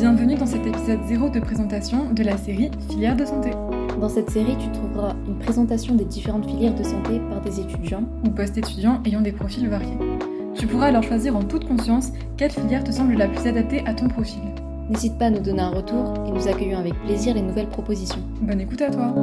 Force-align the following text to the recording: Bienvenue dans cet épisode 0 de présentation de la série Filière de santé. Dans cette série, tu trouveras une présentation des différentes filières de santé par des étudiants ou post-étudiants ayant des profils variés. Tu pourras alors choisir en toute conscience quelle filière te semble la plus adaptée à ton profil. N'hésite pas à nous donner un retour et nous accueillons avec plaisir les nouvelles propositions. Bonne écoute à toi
Bienvenue 0.00 0.34
dans 0.34 0.46
cet 0.46 0.66
épisode 0.66 1.00
0 1.06 1.28
de 1.28 1.40
présentation 1.40 2.10
de 2.10 2.22
la 2.22 2.38
série 2.38 2.70
Filière 2.88 3.14
de 3.14 3.26
santé. 3.26 3.50
Dans 4.00 4.08
cette 4.08 4.30
série, 4.30 4.56
tu 4.56 4.72
trouveras 4.72 5.14
une 5.26 5.38
présentation 5.38 5.94
des 5.94 6.06
différentes 6.06 6.46
filières 6.46 6.74
de 6.74 6.82
santé 6.82 7.20
par 7.28 7.42
des 7.42 7.60
étudiants 7.60 8.04
ou 8.24 8.30
post-étudiants 8.30 9.02
ayant 9.04 9.20
des 9.20 9.32
profils 9.32 9.68
variés. 9.68 9.98
Tu 10.54 10.66
pourras 10.66 10.86
alors 10.86 11.02
choisir 11.02 11.36
en 11.36 11.42
toute 11.42 11.68
conscience 11.68 12.12
quelle 12.38 12.50
filière 12.50 12.82
te 12.82 12.92
semble 12.92 13.12
la 13.12 13.28
plus 13.28 13.46
adaptée 13.46 13.82
à 13.84 13.92
ton 13.92 14.08
profil. 14.08 14.40
N'hésite 14.88 15.18
pas 15.18 15.26
à 15.26 15.30
nous 15.30 15.40
donner 15.40 15.60
un 15.60 15.68
retour 15.68 16.14
et 16.26 16.30
nous 16.30 16.48
accueillons 16.48 16.78
avec 16.78 16.94
plaisir 17.04 17.34
les 17.34 17.42
nouvelles 17.42 17.68
propositions. 17.68 18.22
Bonne 18.40 18.62
écoute 18.62 18.80
à 18.80 18.88
toi 18.88 19.14